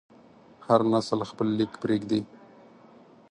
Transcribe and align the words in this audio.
هر 0.65 0.81
نسل 0.93 1.19
خپل 1.29 1.47
لیک 1.57 1.71
پرېږدي. 1.81 2.21